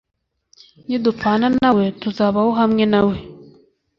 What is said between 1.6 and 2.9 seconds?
na we tuzabaho hamwe